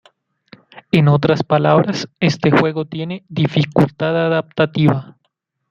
En 0.91 1.07
otras 1.07 1.43
palabras, 1.43 2.09
este 2.19 2.49
juego 2.49 2.85
tiene 2.85 3.23
"dificultad 3.29 4.17
adaptativa". 4.25 5.15